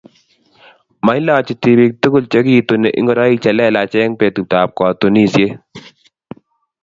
[1.05, 5.53] mailochi tibik tugul chekituni ngoroik che lelach eng' betutab katunisiet.